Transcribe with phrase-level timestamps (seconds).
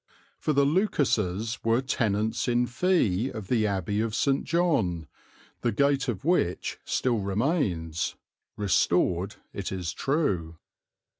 [0.39, 4.45] For the Lucases were tenants in fee of the Abbey of St.
[4.45, 5.05] John,
[5.61, 8.15] the gate of which still remains,
[8.57, 10.57] restored it is true.